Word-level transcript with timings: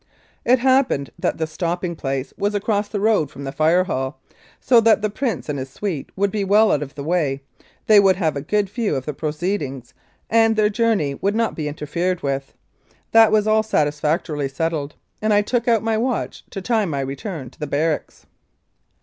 It 0.43 0.57
happened 0.57 1.11
that 1.19 1.37
the 1.37 1.45
stopping 1.45 1.95
place 1.95 2.33
was 2.35 2.55
across 2.55 2.87
the 2.87 2.99
road 2.99 3.29
from 3.29 3.43
the 3.43 3.51
Fire 3.51 3.83
Hall, 3.83 4.19
so 4.59 4.81
that 4.81 5.03
the 5.03 5.11
Prince 5.11 5.47
and 5.47 5.59
his 5.59 5.69
suite 5.69 6.09
would 6.15 6.31
be 6.31 6.43
well 6.43 6.71
out 6.71 6.81
of 6.81 6.95
the 6.95 7.03
way, 7.03 7.43
they 7.85 7.99
would 7.99 8.15
have 8.15 8.35
a 8.35 8.41
good 8.41 8.67
view 8.67 8.95
of 8.95 9.05
the 9.05 9.13
proceedings, 9.13 9.93
and 10.27 10.55
their 10.55 10.69
journey 10.69 11.13
would 11.13 11.35
not 11.35 11.53
be 11.55 11.67
interfered 11.67 12.23
with. 12.23 12.55
That 13.11 13.31
was 13.31 13.45
all 13.45 13.61
satisfactorily 13.61 14.49
settled, 14.49 14.95
and 15.21 15.31
I 15.31 15.43
took 15.43 15.67
out 15.67 15.83
my 15.83 15.99
watch 15.99 16.45
to 16.49 16.63
time 16.63 16.89
my 16.89 17.01
return 17.01 17.51
to 17.51 17.59
the 17.59 17.67
barracks. 17.67 18.25